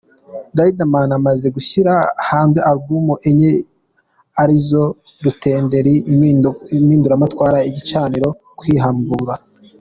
Riderman 0.57 1.09
amaze 1.19 1.47
gushyira 1.55 1.93
hanze 2.29 2.59
Album 2.71 3.05
enye 3.29 3.51
ari 4.41 4.57
zo; 4.67 4.83
Rutenderi, 5.23 5.93
Impinduramatwara, 6.11 7.57
Igicaniro, 7.69 8.29
Kwibambura. 8.59 9.33